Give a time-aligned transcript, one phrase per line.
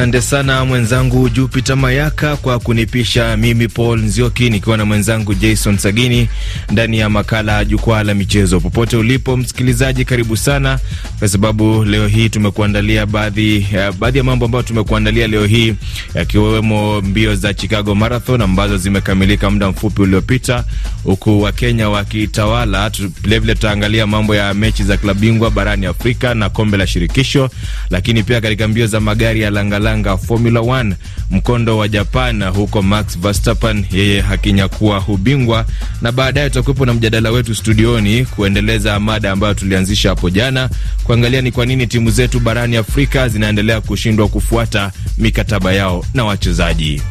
[0.00, 6.28] Asante sana mwenzangu Jupiter Mayaka kwa kunipisha mimi Paul Nzioki nikiwa na mwenzangu Jason Sagini
[6.70, 8.60] ndani ya makala ya jukwaa la michezo.
[8.60, 10.78] Popote ulipo msikilizaji, karibu sana,
[11.18, 15.74] kwa sababu leo hii tumekuandalia baadhi ya baadhi ya mambo ambayo tumekuandalia leo hii,
[16.14, 20.64] yakiwemo mbio za Chicago Marathon ambazo zimekamilika muda mfupi uliopita,
[21.04, 22.90] huku Wakenya wakitawala.
[23.22, 27.50] Vilevile tutaangalia mambo ya mechi za klabu bingwa barani Afrika na kombe la shirikisho,
[27.90, 29.50] lakini pia katika mbio za magari ya
[29.90, 30.94] langalanga Formula 1
[31.30, 35.66] mkondo wa Japan, huko Max Verstappen yeye hakinyakua ubingwa,
[36.02, 40.68] na baadaye tutakuwepo na mjadala wetu studioni kuendeleza mada ambayo tulianzisha hapo jana,
[41.04, 47.02] kuangalia ni kwa nini timu zetu barani Afrika zinaendelea kushindwa kufuata mikataba yao na wachezaji.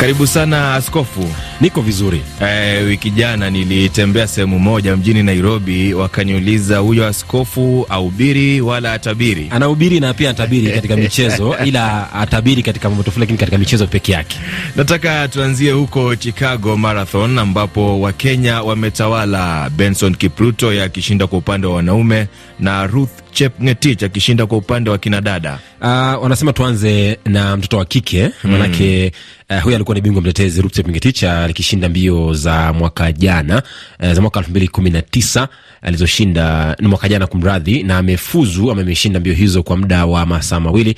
[0.00, 1.28] Karibu sana askofu.
[1.60, 2.22] Niko vizuri.
[2.42, 9.48] E, wiki jana nilitembea sehemu moja mjini Nairobi, wakaniuliza huyo askofu ahubiri wala atabiri?
[9.50, 14.12] Anahubiri na pia atabiri katika michezo, ila atabiri katika mambo tofauti, lakini katika michezo peke
[14.12, 14.38] yake.
[14.76, 22.26] Nataka tuanzie huko Chicago Marathon ambapo Wakenya wametawala, Benson Kipruto akishinda kwa upande wa wanaume
[22.60, 25.58] na Ruth Chepngetich akishinda kwa upande wa kinadada.
[25.80, 25.86] Uh,
[26.22, 29.20] wanasema tuanze na mtoto wa kike manake, mm.
[29.50, 33.62] Uh, huyu alikuwa ni bingwa mtetezi Ruth Chepngetich alikishinda mbio za mwaka jana,
[34.02, 35.48] uh, za mwaka elfu mbili kumi na tisa
[35.82, 40.60] alizoshinda ni mwaka jana kumradhi, na amefuzu ama ameshinda mbio hizo kwa muda wa masaa
[40.60, 40.94] mawili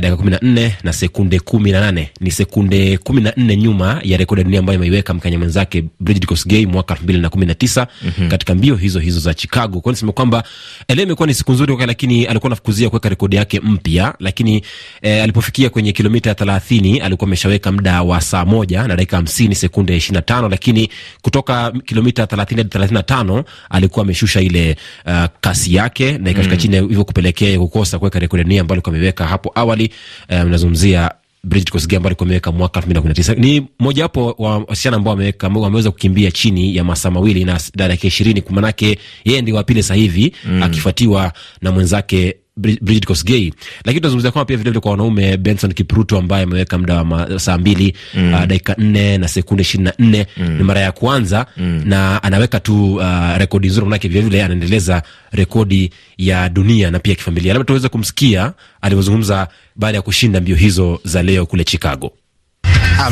[0.00, 4.00] dakika kumi na nne na sekunde kumi na nane ni sekunde kumi na nne nyuma
[4.04, 7.46] ya rekodi ya dunia ambayo imeiweka Mkenya mwenzake Brigid Kosgei mwaka elfu mbili na kumi
[7.46, 8.28] na tisa mm -hmm.
[8.28, 9.80] katika mbio hizo hizo za Chicago.
[9.80, 10.44] Kwa nisema kwamba
[10.88, 14.62] leo imekuwa ni siku nzuri kwake, lakini alikuwa anafukuzia kuweka rekodi yake mpya, lakini
[15.02, 19.96] eh, alipofikia kwenye kilomita thelathini alikuwa ameshaweka muda wa saa moja na dakika hamsini sekunde
[19.96, 20.88] ishirini na tano lakini
[21.22, 24.76] kutoka kilomita thelathini hadi thelathini na tano alikuwa ameshusha ile
[25.06, 26.60] uh, kasi yake na ikafika mm.
[26.60, 29.83] chini hivyo kupelekea kukosa kuweka rekodi ya dunia ambayo alikuwa ameiweka hapo awali.
[30.30, 33.34] Mnazungumzia um, Brigid Kosgei ambayo alikuwa ameweka mwaka elfu mbili na kumi na tisa.
[33.34, 38.42] Ni mojawapo wa wasichana ambao wameweka wameweza kukimbia chini ya masaa mawili na dakika ishirini,
[38.50, 40.62] manake yeye ndio wa pili sasa hivi mm.
[40.62, 43.54] akifuatiwa na mwenzake Brigid Kosgei,
[43.84, 47.96] lakini tunazungumzia kwamba pia vilevile kwa wanaume Benson Kipruto ambaye ameweka muda wa saa mbili
[48.14, 48.34] mm.
[48.34, 50.56] uh, dakika nne na sekunde ishirini na nne mm.
[50.56, 51.82] ni mara ya kwanza mm.
[51.84, 57.52] na anaweka tu uh, rekodi nzuri, manake vilevile anaendeleza rekodi ya dunia na pia kifamilia.
[57.52, 62.12] Labda tuweze kumsikia alivyozungumza baada ya kushinda mbio hizo za leo kule Chicago.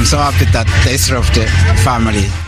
[0.06, 0.18] So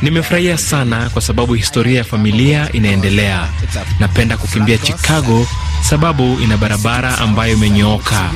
[0.03, 3.49] nimefurahia sana kwa sababu historia ya familia inaendelea.
[4.00, 5.47] Napenda kukimbia Chicago
[5.89, 8.31] sababu ina barabara ambayo imenyooka.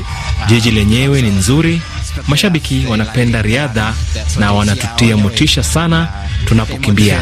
[0.46, 1.82] Jiji lenyewe ni nzuri,
[2.28, 3.94] mashabiki wanapenda riadha
[4.38, 6.08] na wanatutia motisha sana
[6.44, 7.18] tunapokimbia.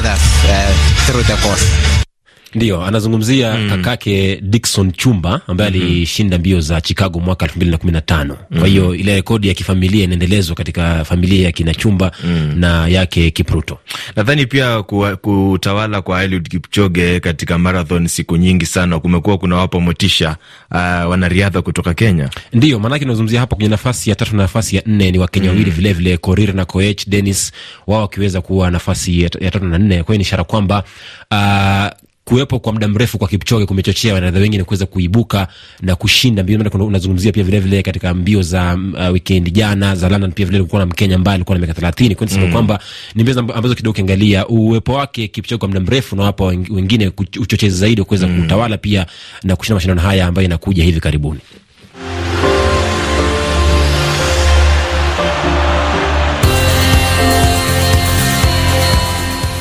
[2.57, 3.71] Ndiyo, anazungumzia mm.
[3.71, 5.83] kakake Dickson Chumba ambaye mm -hmm.
[5.87, 8.37] alishinda mbio za Chicago mwaka elfu mbili na kumi na tano.
[8.59, 12.53] Kwa hiyo ile rekodi ya kifamilia inaendelezwa katika familia ya kina Chumba mm.
[12.57, 13.79] na yake Kipruto.
[14.17, 14.83] Nadhani pia
[15.21, 20.37] kutawala kwa Eliud Kipchoge katika marathon siku nyingi sana kumekuwa kunawapa motisha
[20.71, 20.77] uh,
[21.11, 22.31] wanariadha kutoka Kenya.
[22.53, 25.71] Ndio maanake nazungumzia hapo kwenye nafasi ya tatu na nafasi ya nne ni Wakenya wawili
[25.71, 25.77] mm.
[25.77, 27.53] vilevile Korir na Koech Dennis,
[27.87, 30.03] wao wakiweza kuwa nafasi ya tatu na nne.
[30.03, 30.85] Kwa hiyo ni ishara kwamba
[31.31, 35.49] uh, kuwepo kwa muda mrefu kwa Kipchoge kumechochea wanariadha wengine kuweza kuibuka
[35.83, 36.59] na kushinda mbio.
[36.87, 40.81] Unazungumzia pia vilevile vile katika mbio za uh, wikendi jana za London, pia vilevile kulikuwa
[40.81, 42.15] na Mkenya ambaye alikuwa na miaka thelathini.
[42.15, 42.53] kwani hiyo mm.
[42.53, 42.79] kwamba
[43.15, 47.77] ni mbio ambazo kidogo ukiangalia uwepo wake Kipchoge kwa muda mrefu na wapa wengine uchochezi
[47.77, 48.43] zaidi kuweza mm.
[48.43, 49.07] kutawala pia
[49.43, 51.41] na kushinda mashindano haya ambayo inakuja hivi karibuni.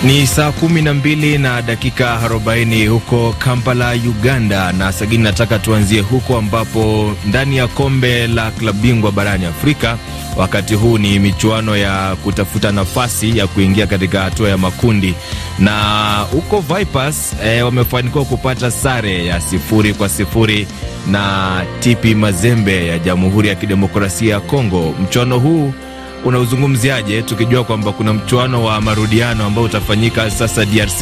[0.06, 4.72] Ni saa kumi na mbili na dakika arobaini huko Kampala, Uganda.
[4.72, 9.98] Na Sagini, nataka tuanzie huko ambapo ndani ya kombe la klabu bingwa barani Afrika
[10.38, 15.16] wakati huu ni michuano ya kutafuta nafasi ya kuingia katika hatua ya makundi,
[15.60, 15.80] na
[16.32, 20.68] huko Vipers e, wamefanikiwa kupata sare ya sifuri kwa sifuri
[21.12, 24.96] na TP Mazembe ya Jamhuri ya Kidemokrasia ya Kongo.
[25.04, 25.74] Mchuano huu
[26.26, 31.02] unauzungumziaje tukijua kwamba kuna mchuano wa marudiano ambao utafanyika sasa DRC?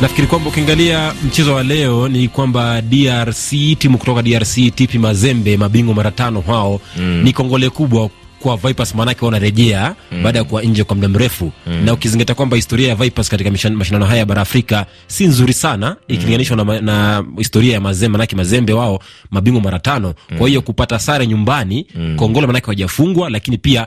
[0.00, 5.94] Nafikiri kwamba ukiangalia mchezo wa leo ni kwamba DRC, timu kutoka DRC TP Mazembe, mabingwa
[5.94, 7.22] mara tano hao, mm.
[7.24, 8.10] ni kongole kubwa
[8.40, 10.22] kwa Vipers maanake wanarejea mm.
[10.22, 11.84] baada ya kuwa nje kwa muda mrefu mm.
[11.84, 15.88] na ukizingatia kwamba historia ya Vipers katika mashindano haya ya bara Afrika si nzuri sana
[15.88, 16.14] mm.
[16.14, 20.38] ikilinganishwa na, na historia ya Mazembe, maanake Mazembe wao mabingwa mara tano mm.
[20.38, 22.16] kwa hiyo kupata sare nyumbani mm.
[22.16, 23.86] kongole maanake wajafungwa, lakini pia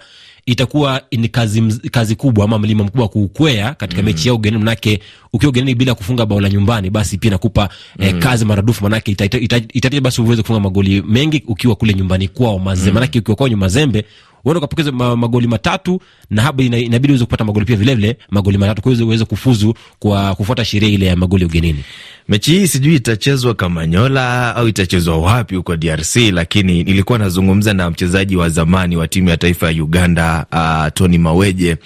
[0.51, 1.61] itakuwa ni kazi,
[1.91, 4.05] kazi kubwa ama mlima mkubwa kuukwea katika mm.
[4.05, 4.99] mechi yao ugenini, manake
[5.33, 7.69] ukiwa ugenini bila kufunga bao la nyumbani, basi pia inakupa
[7.99, 8.05] mm.
[8.05, 11.93] eh, kazi maradufu, manake itatia ita, ita, ita, basi uweze kufunga magoli mengi ukiwa kule
[11.93, 12.93] nyumbani kwao Mazembe, mm.
[12.93, 14.05] manake ukiwa kwao Mazembe
[14.49, 18.57] uende ukapokeza ma, magoli matatu na haba ina, inabidi uweze kupata magoli pia vilevile magoli
[18.57, 21.83] matatu kwa hiyo uweze kufuzu kwa kufuata sheria ile ya magoli ugenini.
[22.29, 28.35] Mechi hii sijui itachezwa Kamanyola au itachezwa wapi huko DRC, lakini nilikuwa nazungumza na mchezaji
[28.35, 31.77] wa zamani wa timu ya taifa ya Uganda uh, Tony Maweje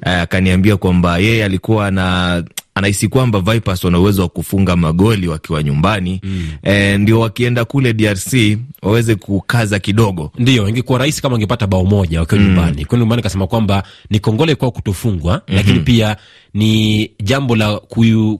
[0.00, 2.42] akaniambia uh, kwamba yeye alikuwa na
[2.76, 6.48] anahisi kwamba Vipers wana uwezo wa kufunga magoli wakiwa nyumbani mm.
[6.62, 10.32] E, ndio wakienda kule DRC waweze kukaza kidogo.
[10.38, 12.46] Ndio ingekuwa rahisi kama wangepata bao moja wakiwa mm.
[12.46, 12.84] nyumbani.
[12.84, 15.56] Kwa nyumbani kasema kwamba ni kongole kwao kutofungwa mm -hmm.
[15.56, 16.16] Lakini pia
[16.54, 17.76] ni jambo la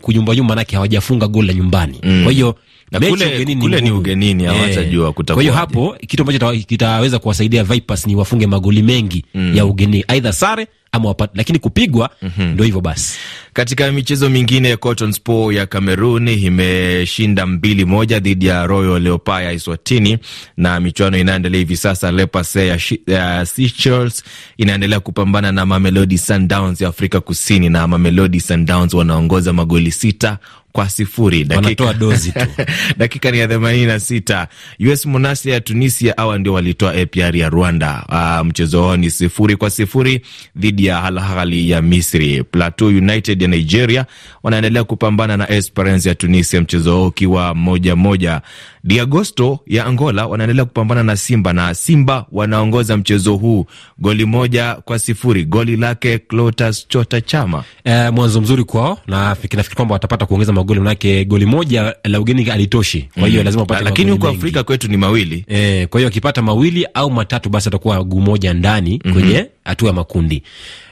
[0.00, 2.22] kuyumbayumba, manake hawajafunga goli la nyumbani mm.
[2.24, 2.54] kwa hiyo
[2.90, 5.34] na kule, ugenini kule ni ugenini hawatajua kutakuwa.
[5.34, 9.56] Kwa hiyo hapo kitu ambacho kitaweza kuwasaidia Vipers ni wafunge magoli mengi mm.
[9.56, 12.52] ya ugenini, aidha sare ama wapate, lakini kupigwa mm -hmm.
[12.52, 13.18] Ndo hivyo basi.
[13.52, 19.52] Katika michezo mingine, Cotton Sport ya Cameroon imeshinda mbili moja dhidi ya Royal Leopards ya
[19.52, 20.18] Iswatini,
[20.56, 22.12] na michuano inaendelea hivi sasa.
[22.12, 24.24] Lepas ya, ya Seychelles
[24.56, 30.38] inaendelea kupambana na Mamelodi Sundowns ya Afrika Kusini, na Mamelodi Sundowns wanaongoza magoli sita
[30.76, 31.44] kwa sifuri.
[31.44, 32.46] Dakika, dozi tu.
[32.99, 34.49] dakika ni ya themanini na sita.
[34.81, 38.05] US Monastir ya Tunisia awa ndio walitoa APR ya Rwanda.
[38.08, 40.20] Uh, mchezo wao ni sifuri kwa sifuri
[40.56, 42.43] dhidi ya Al Ahly ya Misri.
[42.44, 44.06] Plateau United ya Nigeria
[44.43, 48.40] wanaendelea kupambana na Esperance ya Tunisia, mchezo wao ukiwa moja moja.
[48.86, 53.66] Diagosto ya Angola wanaendelea kupambana na Simba na Simba wanaongoza mchezo huu
[53.98, 57.64] goli moja kwa sifuri, goli lake Clotas Chota Chama.
[57.84, 62.50] E, mwanzo mzuri kwao na nafikiri kwamba watapata kuongeza magoli, manake goli moja la ugeni
[62.50, 66.08] alitoshi, kwa hiyo mm, lazima wapate, lakini huko Afrika kwetu ni mawili e, kwa hiyo
[66.08, 69.14] akipata mawili au matatu basi atakuwa guu moja ndani mm -hmm.
[69.14, 70.42] kwenye hatua ya makundi.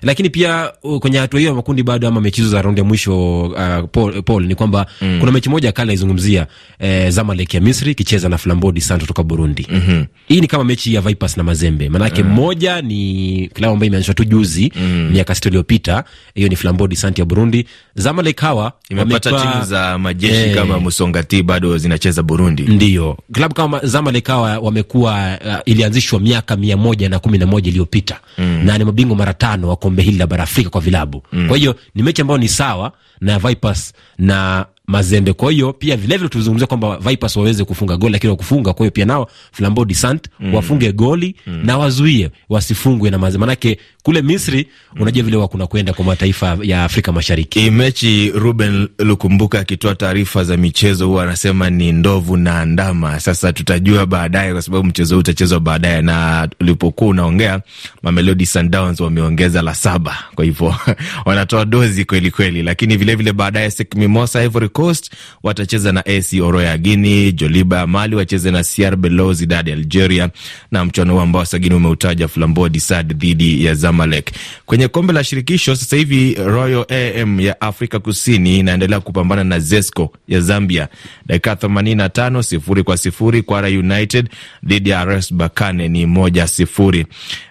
[0.02, 3.40] Lakini pia kwenye hatua hiyo ya makundi bado, ama mechi hizo za raundi ya mwisho
[3.42, 5.16] uh, Paul, Paul ni kwamba mm.
[5.20, 6.46] kuna mechi moja kali naizungumzia
[6.78, 9.66] eh, Zamalek ya Misri ikicheza na Flambeau du Centre kutoka Burundi.
[9.70, 10.06] mm -hmm.
[10.28, 12.28] Hii ni kama mechi ya Vipers na Mazembe, maanake mm.
[12.30, 15.10] moja ni klabu ambayo imeanzishwa tu juzi mm.
[15.12, 16.04] miaka sita iliyopita.
[16.34, 17.66] Hiyo ni Flambeau du Centre ya Burundi.
[17.94, 22.62] Zamalek hawa imepata timu za majeshi eh, kama Musongati bado zinacheza Burundi.
[22.62, 27.68] Ndio klabu kama Zamalek hawa wamekuwa uh, ilianzishwa miaka mia moja na kumi na moja
[27.68, 31.22] iliyopita mm na ni mabingwa mara tano wa kombe hili la bara Afrika kwa vilabu
[31.32, 31.48] mm.
[31.48, 35.32] Kwa hiyo ni mechi ambayo ni sawa na Vipers na Mazembe.
[35.32, 39.04] Kwa hiyo pia vilevile tuzungumzia kwamba Vipers waweze kufunga goli, lakini wakufunga, kwa hiyo pia
[39.04, 40.54] nao Flambeau de Centre mm.
[40.54, 41.60] wafunge goli mm.
[41.64, 45.02] na wazuie wasifungwe na Mazembe, manake kule Misri mm.
[45.02, 47.60] unajua vile wakuna kwenda kwa mataifa ya Afrika Mashariki.
[47.60, 53.20] Hii mechi Ruben Lukumbuka akitoa taarifa za michezo huwa anasema ni ndovu na ndama.
[53.20, 57.60] Sasa tutajua baadaye, kwa sababu mchezo huu utachezwa baadaye, na ulipokuwa unaongea
[58.02, 60.74] Mamelodi Sundowns wameongeza la saba, kwa hivyo
[61.26, 65.10] wanatoa dozi kweli kweli, lakini vilevile baadaye Sek Mimosa Ivory Coast
[65.42, 70.30] watacheza na AS Oroya ya Guini, Joliba ya Mali wacheze na CR Belouizdad ya Algeria,
[70.70, 74.30] na mchuano huu ambao sagini umeutaja Flambeau Centre dhidi ya Zamalek.
[74.66, 80.12] Kwenye kombe la shirikisho sasa hivi Royal AM ya Afrika Kusini inaendelea kupambana na Zesco
[80.28, 80.88] ya Zambia,
[81.26, 83.42] dakika 85 sifuri kwa sifuri.
[83.42, 84.28] Kwara United
[84.64, 87.06] dhidi ya RS Berkane ni moja sifuri.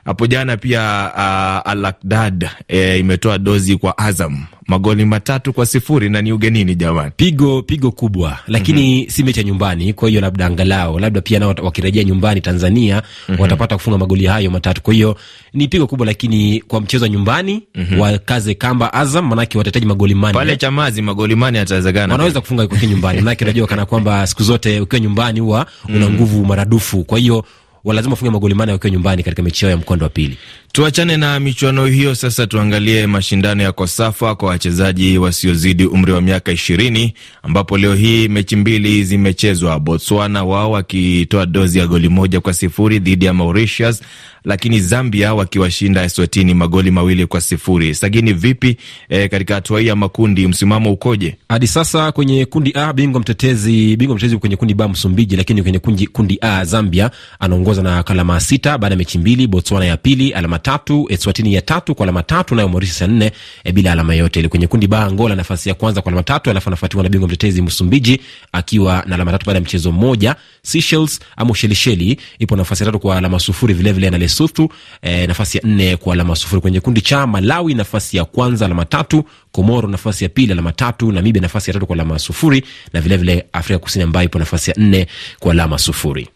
[0.06, 1.94] Hapo jana pia uh, Al
[2.68, 7.92] eh, imetoa dozi kwa Azam magoli matatu kwa sifuri na ni ugenini jamani, pigo pigo
[7.92, 9.10] kubwa, lakini mm -hmm.
[9.12, 9.94] si mecha ya nyumbani.
[9.94, 13.42] Kwa hiyo labda angalau labda pia nao wakirejea nyumbani Tanzania mm -hmm.
[13.42, 14.82] watapata kufunga magoli hayo matatu.
[14.82, 15.16] Kwa hiyo
[15.54, 18.00] ni pigo kubwa, lakini kwa mchezo wa nyumbani mm -hmm.
[18.00, 22.78] wakaze kamba Azam, manake watahitaji magoli manne pale Chamazi, magoli manne yatawezekana, wanaweza kufunga kwa
[22.78, 27.46] nyumbani, manake unajua kana kwamba siku zote ukiwa nyumbani huwa una nguvu maradufu, kwa hiyo
[27.84, 30.38] walazima wafunge magoli manne wakiwa nyumbani katika mechi yao ya mkondo wa pili.
[30.76, 36.52] Tuachane na michuano hiyo sasa, tuangalie mashindano ya Kosafa kwa wachezaji wasiozidi umri wa miaka
[36.52, 37.14] ishirini
[37.44, 39.80] ambapo leo hii mechi mbili zimechezwa.
[39.80, 44.02] Botswana wao wakitoa dozi ya goli moja kwa sifuri dhidi ya Mauritius,
[44.44, 47.96] lakini Zambia wakiwashinda Eswatini magoli mawili kwa sifuri.
[47.96, 48.78] Sagini, vipi
[49.10, 52.12] e, katika hatua hii ya makundi msimamo ukoje hadi sasa?
[52.12, 56.38] Kwenye kundi A bingwa mtetezi bingwa mtetezi kwenye kundi B Msumbiji, lakini kwenye kundi, kundi
[56.42, 59.48] A Zambia anaongoza na alama sita baada ya mechi mbili.
[59.48, 63.32] Botswana ya pili alama tatu, Eswatini ya tatu kwa alama tatu, nayo Mauritius ya nne
[63.64, 64.50] e, bila alama yote ile.
[64.50, 67.62] Kwenye kundi ba Angola nafasi ya kwanza kwa alama tatu, alafu anafuatiwa na bingwa mtetezi
[67.62, 68.20] Msumbiji
[68.52, 70.36] akiwa na alama tatu baada ya mchezo mmoja.
[70.62, 74.70] Seychelles ama Ushelisheli ipo nafasi ya tatu kwa alama sufuri vilevile na Lesotho
[75.02, 76.62] e, nafasi ya nne kwa alama sufuri.
[76.62, 81.12] Kwenye kundi cha Malawi nafasi ya kwanza alama tatu, Komoro nafasi ya pili alama tatu,
[81.12, 84.70] Namibia nafasi ya tatu kwa alama sufuri na vilevile vile Afrika Kusini ambayo ipo nafasi
[84.72, 85.08] ya nne
[85.40, 86.28] kwa alama sufuri.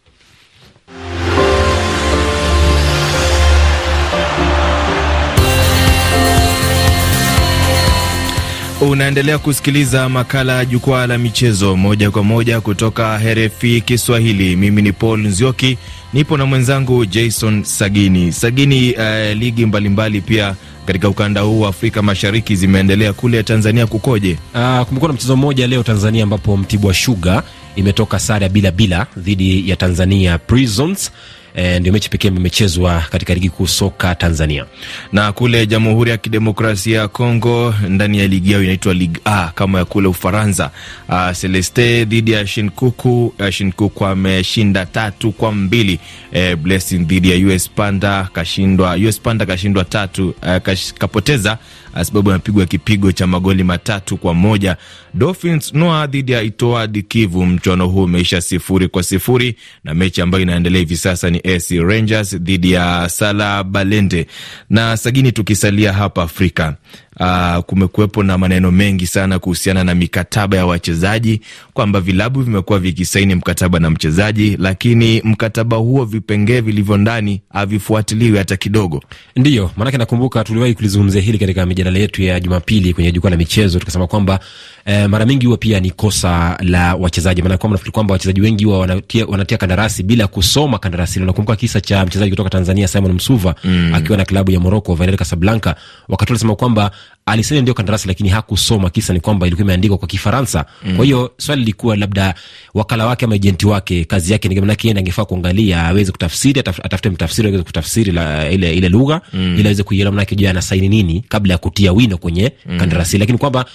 [8.81, 14.55] Unaendelea kusikiliza makala ya jukwaa la michezo moja kwa moja kutoka RFI Kiswahili.
[14.55, 15.77] Mimi ni Paul Nzioki,
[16.13, 18.31] nipo na mwenzangu Jason Sagini.
[18.31, 20.55] Sagini, uh, ligi mbalimbali pia
[20.85, 23.13] katika ukanda huu wa Afrika Mashariki zimeendelea.
[23.13, 24.37] Kule Tanzania kukoje?
[24.55, 27.43] Uh, kumekuwa na mchezo mmoja leo Tanzania ambapo Mtibwa Sugar
[27.75, 31.11] imetoka sare ya bila bila dhidi ya Tanzania Prisons
[31.57, 34.65] e, ndio mechi pekee imechezwa katika ligi kuu soka Tanzania.
[35.11, 39.79] Na kule Jamhuri ya Kidemokrasia ya Kongo, ndani ya ligi yao inaitwa Ligue A kama
[39.79, 40.71] ya kule Ufaransa,
[41.09, 43.33] uh, Celeste dhidi ya Shinkuku.
[43.39, 45.99] Uh, Shinkuku ameshinda tatu kwa mbili.
[46.33, 51.57] Uh, Blessing dhidi ya US Panda kashindwa, US Panda kashindwa tatu, uh, kash, kapoteza
[52.05, 54.77] sababu amepigwa kipigo cha magoli matatu kwa moja.
[55.13, 60.41] Dolphins Noa dhidi ya Itoadi Kivu, mchuano huu umeisha sifuri kwa sifuri, na mechi ambayo
[60.43, 64.27] inaendelea hivi sasa ni AC Rangers dhidi ya Sala Balende.
[64.69, 66.75] Na sagini, tukisalia hapa Afrika
[67.19, 71.41] Uh, kumekuwepo na maneno mengi sana kuhusiana na mikataba ya wachezaji
[71.73, 78.57] kwamba vilabu vimekuwa vikisaini mkataba na mchezaji, lakini mkataba huo vipengee vilivyo ndani havifuatiliwi hata
[78.57, 79.03] kidogo.
[79.35, 83.79] Ndiyo maanake nakumbuka tuliwahi kulizungumzia hili katika mijadala yetu ya Jumapili kwenye jukwaa la michezo,
[83.79, 84.39] tukasema kwamba
[84.87, 88.65] eh, mara mingi huwa pia ni kosa la wachezaji, maana kwamba nafikiri kwamba wachezaji wengi
[88.65, 91.19] huwa wanatia, wanatia kandarasi bila kusoma kandarasi.
[91.19, 93.91] Nakumbuka kisa cha mchezaji kutoka Tanzania Simon Msuva mm.
[93.95, 95.75] akiwa na klabu ya Morocco Wydad Casablanca,
[96.07, 96.91] wakati alisema kwamba
[97.25, 98.89] alisaini ndio kandarasi lakini hakusoma.
[98.89, 100.95] Kisa ni kwamba ilikuwa imeandikwa kwa Kifaransa mm.
[100.95, 102.33] kwa hiyo swali lilikuwa labda
[102.73, 106.79] wakala wake ama ejenti wake kazi yake ni manake yeye angefaa kuangalia aweze kutafsiri, ataf,
[106.85, 109.55] atafute mtafsiri aweze kutafsiri la, ile, ile lugha mm.
[109.59, 112.77] ili aweze kuielewa manake jua anasaini nini kabla ya kutia wino kwenye mm.
[112.79, 113.65] kandarasi, lakini kwamba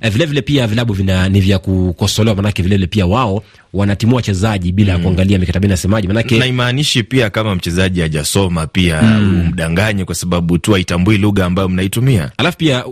[0.00, 4.96] vilevile vile pia vilabu vina ni vya kukosolewa, manake vilevile pia wao wanatimua wachezaji bila
[4.98, 5.02] mm.
[5.04, 9.40] kuangalia mikataba inasemaje, manake naimaanishi pia kama mchezaji hajasoma pia mm.
[9.46, 12.84] umdanganye kwa sababu tu haitambui lugha ambayo mnaitumia, alafu pia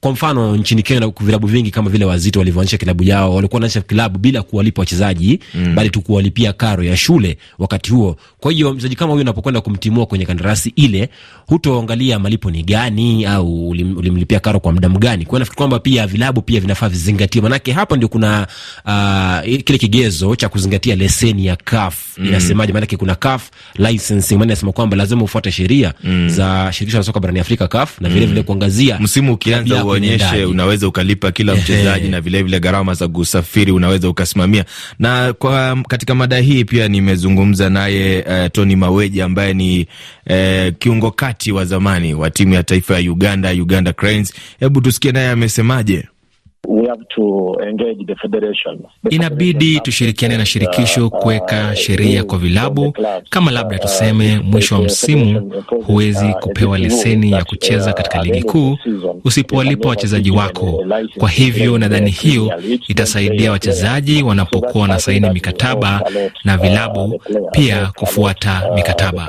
[0.00, 4.18] kwa mfano nchini Kenya vilabu vingi kama vile Wazito walivyoanzisha kilabu yao, walikuwa wanaanzisha kilabu
[4.18, 5.74] bila kuwalipa wachezaji mm.
[5.74, 8.16] bali tu kuwalipia karo ya shule wakati huo.
[8.40, 11.08] Kwa hiyo mchezaji kama huyo unapokwenda kumtimua kwenye kandarasi ile,
[11.46, 15.24] hutoangalia malipo ni gani au ulimlipia karo kwa muda gani.
[15.24, 18.46] Kwa hiyo nafikiri kwamba pia vilabu pia vinafaa vizingatie, manake hapa ndio kuna
[18.86, 22.26] uh, kile kigezo cha kuzingatia leseni ya CAF mm.
[22.26, 22.72] inasemaje?
[22.72, 26.28] Manake kuna CAF licensing, maana inasema kwamba lazima ufuate sheria mm.
[26.28, 28.32] za shirikisho la soka barani Afrika CAF na vilevile mm.
[28.32, 34.08] vile kuangazia msimu ukianza uonyeshe unaweza ukalipa kila mchezaji na vilevile gharama za kusafiri unaweza
[34.08, 34.64] ukasimamia.
[34.98, 39.86] Na kwa katika mada hii pia nimezungumza naye uh, Tony Maweji ambaye ni
[40.30, 44.34] uh, kiungo kati wa zamani wa timu ya taifa ya Uganda, Uganda Cranes.
[44.60, 46.08] Hebu tusikie naye amesemaje.
[49.10, 52.92] Inabidi tushirikiane na shirikisho kuweka sheria kwa vilabu,
[53.30, 55.52] kama labda tuseme mwisho wa msimu
[55.86, 58.78] huwezi kupewa leseni ya kucheza katika ligi kuu
[59.24, 60.84] usipowalipa wachezaji wako.
[61.18, 62.52] Kwa hivyo nadhani hiyo
[62.88, 66.02] itasaidia wachezaji wanapokuwa na saini mikataba
[66.44, 67.20] na vilabu
[67.52, 69.28] pia kufuata mikataba.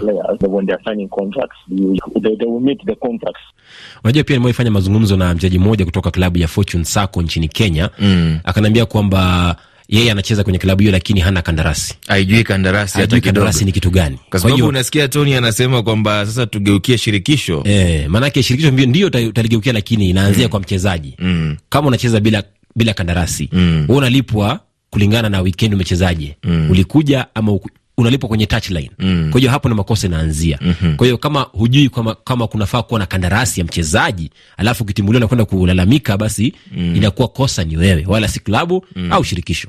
[4.04, 8.40] Unajua, pia nimewahi mazungumzo na mchezaji mmoja kutoka klabu ya Fortune Sacco nchini Kenya mm.
[8.44, 9.56] Akaniambia kwamba
[9.90, 13.26] yeye anacheza kwenye klabu hiyo lakini hana kandarasi, haijui kandarasi hata kidogo.
[13.26, 14.20] Kandarasi ni kitu gani?
[14.30, 20.10] Kwa sababu unasikia Tony anasema kwamba sasa tugeukie shirikisho eh, maanake shirikisho ndio utaligeukia, lakini
[20.10, 20.50] inaanzia mm.
[20.50, 21.58] kwa mchezaji mm.
[21.70, 22.44] kama unacheza bila
[22.76, 23.86] bila kandarasi mm.
[23.88, 24.60] wewe unalipwa
[24.90, 26.72] kulingana na weekend umechezaje, mm.
[26.72, 27.60] ulikuja ama
[28.02, 29.28] unalipwa kwenye touchline mm.
[29.32, 30.96] Kwa hiyo hapo na makosa inaanzia mm -hmm.
[30.96, 35.28] Kwa hiyo kama hujui kama, kama kunafaa kuwa na kandarasi ya mchezaji alafu ukitimuliwa na
[35.28, 36.96] kwenda kulalamika, basi mm.
[36.96, 39.12] inakuwa kosa ni wewe wala si klabu mm.
[39.14, 39.68] au shirikisho.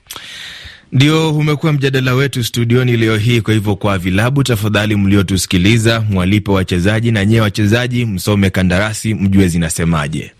[0.92, 3.40] Ndio umekuwa mjadala wetu studioni leo hii.
[3.40, 10.32] Kwa hivyo, kwa vilabu, tafadhali mliotusikiliza, mwalipe wachezaji na nyewe wachezaji msome kandarasi, mjue zinasemaje.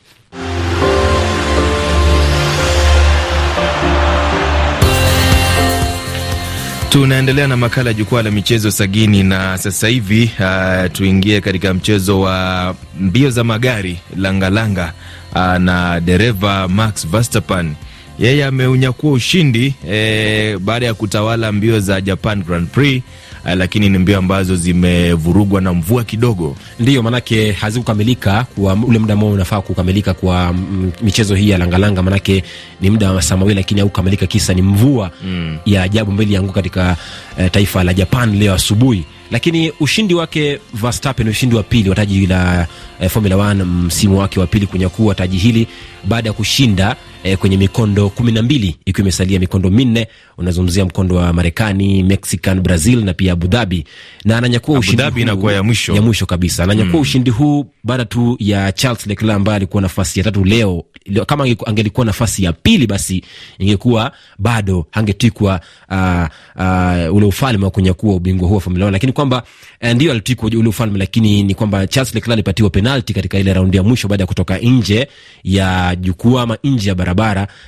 [6.93, 12.21] Tunaendelea na makala ya jukwaa la michezo sagini, na sasa hivi uh, tuingie katika mchezo
[12.21, 14.93] wa mbio za magari langalanga
[15.35, 17.75] langa, uh, na dereva Max Verstappen.
[18.19, 23.03] Yeye ameunyakua ushindi eh, baada ya kutawala mbio za Japan Grand Prix
[23.45, 29.31] lakini ni mbio ambazo zimevurugwa na mvua kidogo, ndio maanake hazikukamilika kwa ule muda ambao
[29.31, 30.55] unafaa kukamilika kwa
[31.03, 32.45] michezo hii ya langalanga, maanake
[32.81, 35.59] ni muda wa saa mawili, lakini haukukamilika, kisa ni mvua mm.
[35.67, 36.97] ya ajabu mbili yangu katika
[37.39, 39.05] eh, taifa la Japan leo asubuhi.
[39.31, 42.67] Lakini ushindi wake Verstappen, ushindi wa pili wa taji la
[43.01, 45.67] eh, Formula 1 msimu wake wa pili kunyakua taji hili
[46.05, 50.09] baada ya kushinda eh, kwenye mikondo kumi na mbili ikiwa imesalia mikondo minne.
[50.39, 53.85] Unazungumzia mkondo wa Marekani, Mexican, Brazil na pia Abu Dhabi,
[54.25, 57.01] na ananyakua ushindi huu inakuwa ya mwisho, ya mwisho kabisa ananyakua mm.
[57.01, 60.85] ushindi huu baada tu ya Charles Leclerc ambaye alikuwa nafasi ya tatu leo.
[61.27, 63.25] Kama angelikuwa nafasi ya pili, basi
[63.59, 65.61] ingekuwa bado angetwikwa
[65.91, 66.27] uh,
[66.57, 69.43] uh, ule ufalme wa kunyakua ubingwa huu wa Formula 1, lakini kwamba
[69.83, 73.77] uh, ndio alitikwa ule ufalme, lakini ni kwamba Charles Leclerc alipatiwa penalti katika ile raundi
[73.77, 75.09] ya mwisho baada ya kutoka nje
[75.45, 77.12] ya jukwaa ama nje ya barabara,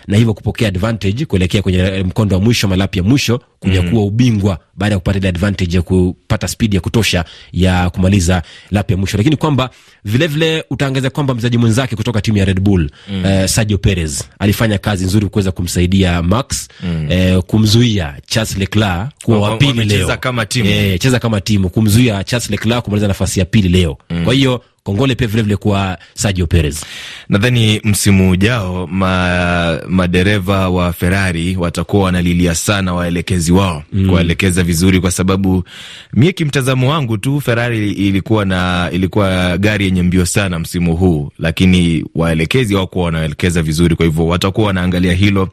[0.06, 4.58] na hivyo kupokea advantage kuelekea kwenye mkondo wa mwisho malapi ya mwisho kunyakua mm ubingwa
[4.76, 9.16] baada ya kupata ile advantage ya kupata spidi ya kutosha ya kumaliza lapi ya mwisho,
[9.16, 9.70] lakini kwamba
[10.04, 13.26] vilevile utaangazia kwamba mchezaji mwenzake kutoka timu ya Red Bull mm.
[13.26, 17.06] eh, Sergio Perez alifanya kazi nzuri kuweza kumsaidia Max mm.
[17.10, 22.24] eh, kumzuia Charles Leclerc kuwa wa pili leo, kama timu eh, cheza kama timu kumzuia
[22.24, 24.24] Charles Leclerc kumaliza nafasi ya pili leo mm.
[24.24, 26.84] kwa hiyo kongole pia vilevile kwa Sergio Perez.
[27.28, 34.08] Nadhani msimu ujao ma, madereva wa Ferrari watakuwa wanalilia sana waelekezi wao mm.
[34.08, 35.64] kuwaelekeza vizuri, kwa sababu
[36.12, 42.04] mie kimtazamo wangu tu Ferrari ilikuwa na ilikuwa gari yenye mbio sana msimu huu, lakini
[42.14, 45.48] waelekezi hawakuwa wanaelekeza vizuri, kwa hivyo watakuwa wanaangalia hilo.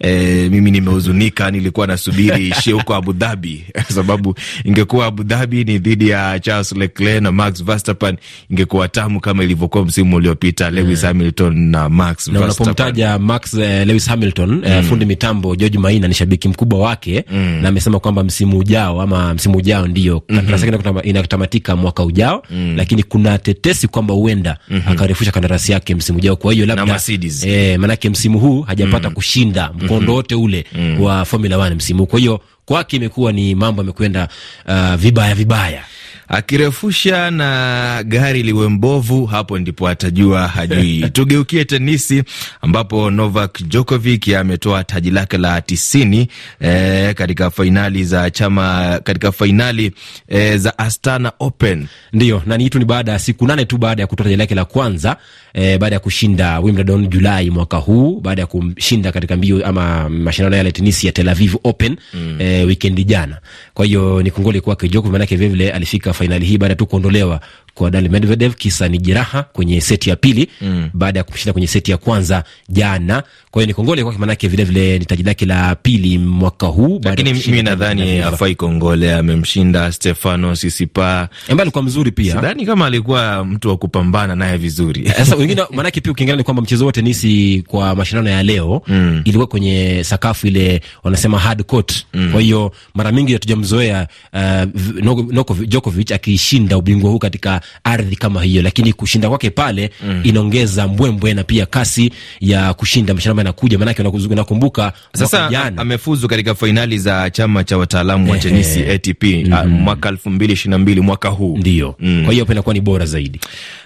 [0.00, 6.08] E, mimi nimehuzunika, nilikuwa nasubiri ishie huko Abu Dhabi sababu ingekuwa Abu Dhabi ni dhidi
[6.08, 8.16] ya Charles Leclerc na Max Verstappen
[8.50, 11.06] ingekuwa ilikuwa tamu kama ilivyokuwa msimu uliopita Lewis mm.
[11.06, 14.78] Hamilton na Max na unapomtaja Max uh, Lewis Hamilton mm.
[14.78, 17.58] uh, fundi mitambo George Maina ni shabiki mkubwa wake mm.
[17.62, 21.00] na amesema kwamba msimu ujao ama msimu ujao ndio mm -hmm.
[21.08, 22.74] inatamatika mwaka ujao mm.
[22.76, 24.92] lakini kuna tetesi kwamba huenda mm -hmm.
[24.92, 26.36] akarefusha kandarasi yake msimu ujao.
[26.36, 27.00] Kwa hiyo labda
[27.46, 29.14] eh, manake msimu huu hajapata mm.
[29.14, 30.44] kushinda mkondo wote mm -hmm.
[30.44, 31.00] ule mm.
[31.02, 34.28] wa Formula 1 msimu kwa hiyo kwake imekuwa ni mambo yamekwenda
[34.68, 35.82] uh, vibaya vibaya
[36.28, 41.08] akirefusha na gari liwe mbovu, hapo ndipo atajua hajui.
[41.12, 42.22] Tugeukie tenisi
[42.62, 46.28] ambapo Novak Djokovic ametoa taji lake la tisini
[46.60, 49.92] e, katika fainali za chama katika fainali
[50.28, 51.86] e, za Astana Open.
[52.12, 54.64] Ndio, na ni ni baada ya siku nane tu baada ya kutoa taji lake la
[54.64, 55.16] kwanza
[55.54, 60.56] e, baada ya kushinda Wimbledon Julai mwaka huu, baada ya kushinda katika mbio ama mashindano
[60.56, 62.36] yale tenisi ya Tel Aviv Open mm.
[62.38, 63.38] e, wikendi jana.
[63.74, 67.40] Kwa hiyo ni kongole kwake Djokovic, maanake vilevile alifika fainali hii baada tu kuondolewa
[67.76, 70.90] kwa Daniil Medvedev, kisa ni jeraha kwenye seti ya pili mm.
[70.94, 73.22] baada ya kumshinda kwenye seti ya kwanza jana.
[73.50, 77.32] Kwa hiyo ni kongole kwake, maanake vilevile ni taji lake la pili mwaka huu, lakini
[77.34, 82.34] mimi nadhani afai kongole, amemshinda Stefano Sisipa ambaye alikuwa mzuri pia.
[82.34, 85.08] Sidhani kama alikuwa mtu wa kupambana naye vizuri.
[85.08, 89.20] Sasa wengine, maanake pia ukiangalia ni kwamba mchezo wa tenisi kwa mashindano ya leo mm.
[89.24, 92.32] ilikuwa kwenye sakafu ile wanasema hard court mm.
[92.32, 98.92] kwa hiyo mara mingi hatujamzoea uh, Djokovic akishinda ubingwa huu katika ardhi kama hiyo, lakini
[98.92, 100.20] kushinda kwake pale mm.
[100.24, 106.98] inaongeza mbwembwe na pia kasi ya kushinda mashindano yanakuja, maanake nakumbuka sasa amefuzu katika fainali
[106.98, 111.28] za chama cha wataalamu wa tenisi ATP mm mwaka elfu mbili ishirini na mbili mwaka
[111.28, 112.22] huu ndio mm.
[112.24, 113.40] kwa hiyo inakuwa ni bora zaidi.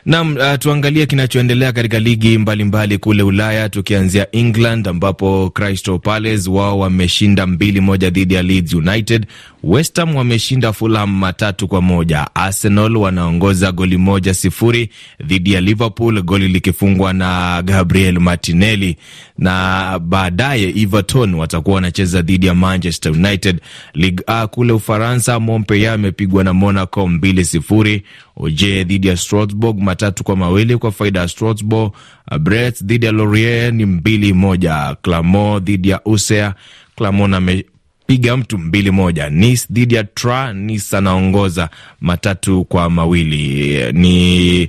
[0.07, 6.51] Naam, uh, tuangalie kinachoendelea katika ligi mbalimbali mbali kule Ulaya, tukianzia England ambapo Crystal Palace
[6.51, 9.27] wao wameshinda mbili moja dhidi ya Leeds United.
[9.63, 12.27] West Ham wameshinda Fulham matatu kwa moja.
[12.35, 14.91] Arsenal wanaongoza goli moja sifuri
[15.25, 18.97] dhidi ya Liverpool, goli likifungwa na Gabriel Martinelli,
[19.39, 23.61] na baadaye Everton watakuwa wanacheza dhidi ya Manchester United.
[23.95, 28.03] Ligue A kule Ufaransa, Montpellier amepigwa na Monaco mbili sifuri.
[28.37, 31.93] Oje dhidi ya Strasbourg matatu kwa mawili kwa faida ya Strasbourg.
[32.41, 34.97] Brest dhidi ya Lorient ni mbili moja.
[35.03, 36.55] Clermont dhidi ya Auxerre,
[36.97, 37.65] Clermont
[38.11, 39.31] piga mtu mbili moja.
[39.31, 41.69] Nice dhidi ya Tra, Nice anaongoza
[42.01, 43.93] matatu kwa mawili.
[43.93, 44.61] Ni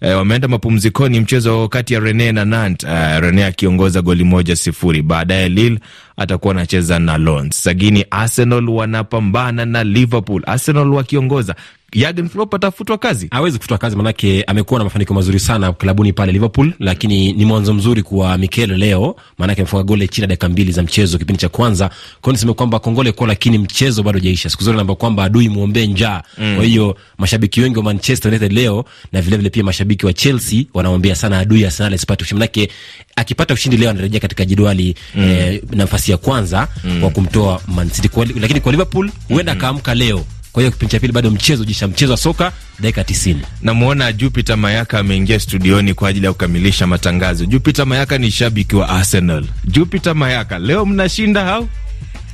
[0.00, 5.02] e, wameenda mapumzikoni, mchezo kati ya Rene na Nant, uh, Rene akiongoza goli moja sifuri.
[5.02, 5.78] Baadaye Lille
[6.16, 7.62] atakuwa anacheza na Lons.
[7.62, 11.54] Sagini Arsenal wanapambana na Liverpool, Arsenal wakiongoza
[11.94, 13.28] Jurgen Klopp atafutwa kazi?
[13.30, 17.74] Hawezi kufutwa kazi, manake amekuwa na mafanikio mazuri sana klabuni pale Liverpool, lakini ni mwanzo
[17.74, 21.48] mzuri kwa Mikel leo, maanake amefunga goli chini ya dakika mbili za mchezo kipindi cha
[21.48, 21.90] kwanza.
[22.20, 24.50] Kwa niseme kwamba kongole kwa, lakini mchezo bado haujaisha.
[24.50, 26.22] Siku zote naomba kwamba adui muombe njaa.
[26.38, 26.56] Mm.
[26.56, 30.64] Kwa hiyo mashabiki wengi wa Manchester United leo na vile vile pia mashabiki wa Chelsea
[30.74, 32.68] wanaombea sana adui Arsenal asipate ushindi, manake
[33.16, 35.22] akipata ushindi leo anarejea katika jedwali mm.
[35.22, 37.00] eh, nafasi ya kwanza mm.
[37.00, 41.00] kwa kumtoa Man City, lakini kwa Liverpool huenda mm akaamka leo kwa hiyo kipindi cha
[41.00, 43.36] pili bado mchezo jisha mchezo wa soka dakika 90.
[43.62, 47.44] Namuona Jupiter Mayaka ameingia studioni kwa ajili ya kukamilisha matangazo.
[47.46, 49.44] Jupiter Mayaka ni shabiki wa Arsenal.
[49.64, 51.68] Jupiter Mayaka, leo mnashinda au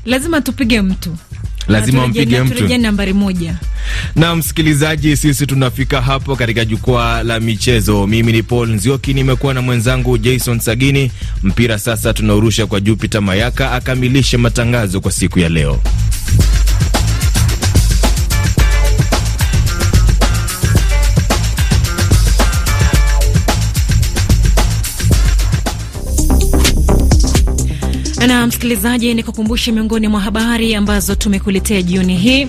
[0.04, 1.16] lazima tupige mtu
[1.68, 3.54] lazima mpige mtu nambari moja.
[4.16, 8.06] Na msikilizaji, sisi tunafika hapo katika jukwaa la michezo.
[8.06, 11.10] Mimi ni Paul Nzioki, nimekuwa na mwenzangu Jason Sagini.
[11.42, 15.80] Mpira sasa tunaurusha kwa Jupiter Mayaka akamilishe matangazo kwa siku ya leo.
[28.44, 32.46] Na msikilizaji, ni kukumbushe miongoni mwa habari ambazo tumekuletea jioni hii.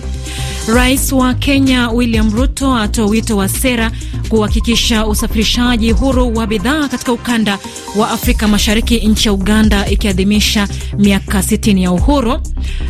[0.74, 3.90] Rais wa Kenya William Ruto atoa wito wa sera
[4.28, 7.58] kuhakikisha usafirishaji huru wa bidhaa katika ukanda
[7.96, 12.40] wa Afrika Mashariki, nchi ya Uganda ikiadhimisha miaka 60 ya uhuru.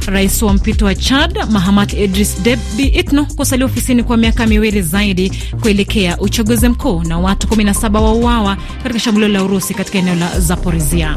[0.07, 5.33] Rais wa mpito wa Chad Mahamat Idris Deby Itno kusalia ofisini kwa miaka miwili zaidi
[5.61, 11.17] kuelekea uchaguzi mkuu, na watu 17 wauawa katika shambulio la Urusi katika eneo la Zaporizhia.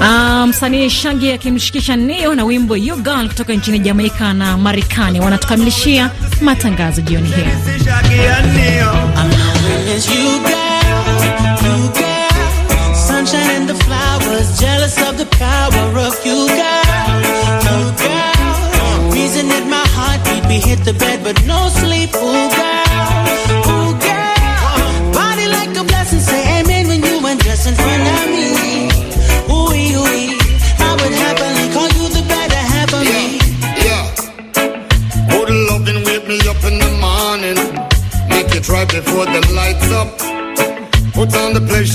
[0.00, 6.10] Uh, msanii Shaggy akimshikisha Neo na wimbo You Girl kutoka nchini Jamaika na Marekani wanatukamilishia
[6.40, 7.44] matangazo jioni hii.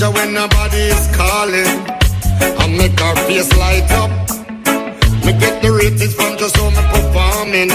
[0.04, 1.72] On when nobody is calling.
[2.62, 4.10] I make our face light up.
[5.24, 7.70] Me get the ratings from just how me performing.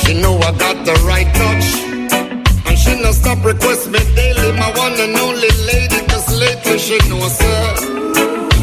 [0.00, 1.68] She know I got the right touch.
[2.66, 4.52] And she no stop request me daily.
[4.58, 7.64] My one and only lady, cause lately she knows sir.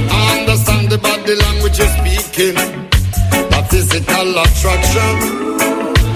[0.10, 2.56] I understand the body language you're speaking.
[3.52, 5.14] That physical attraction.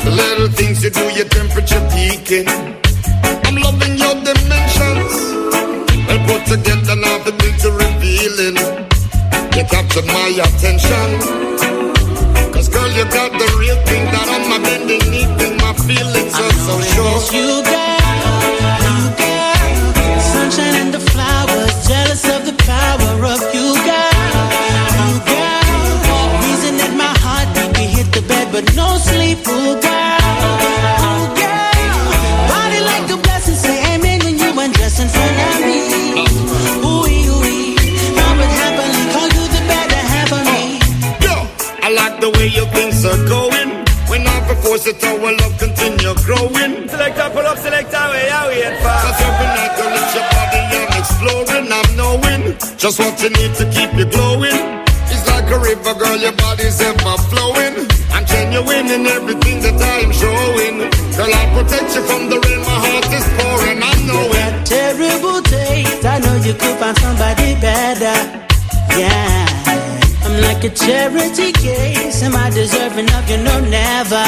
[0.05, 2.47] The little things you do, your temperature peaking.
[3.45, 4.64] I'm loving your dimensions.
[6.07, 8.57] Well put together now the beauty revealing.
[9.55, 11.07] You captured my attention.
[12.53, 15.57] Cause girl, you got the real thing that on my bending knee thing.
[15.57, 17.39] My feelings are so sure.
[17.39, 17.94] You got,
[52.85, 54.61] just what you need to keep you glowing.
[55.09, 57.89] It's like a river, girl, your body's ever flowing.
[58.13, 60.77] I'm genuine in everything that I'm showing.
[61.17, 64.53] Girl, I'll protect you from the rain, my heart is pouring, I know it.
[64.69, 68.17] Terrible days, I know you could find somebody better.
[69.01, 69.45] Yeah.
[70.23, 72.21] I'm like a charity case.
[72.21, 73.37] Am I deserving of you?
[73.37, 74.25] No, never.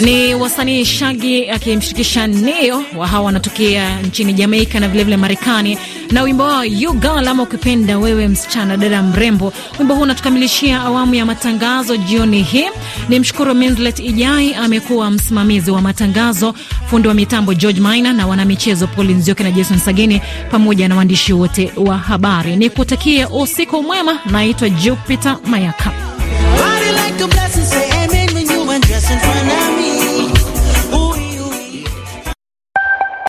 [0.00, 5.78] Ni wasanii Shagi akimshirikisha Neo wa hawa wanatokea nchini Jamaika na vilevile Marekani,
[6.10, 9.52] na wimbo wao You Girl ama ukipenda wewe msichana, dada mrembo.
[9.78, 12.66] Wimbo huu unatukamilishia awamu ya matangazo jioni hii.
[13.08, 16.54] Ni mshukuru Minslet Ijai, amekuwa msimamizi wa matangazo,
[16.90, 21.32] fundi wa mitambo George Maina na wanamichezo Paul Nzioke na Jason Sagini, pamoja na waandishi
[21.32, 22.56] wote wa habari.
[22.56, 24.18] Ni kutakia usiku mwema.
[24.30, 25.92] Naitwa Jupiter Mayaka.
[29.10, 30.03] In front of me.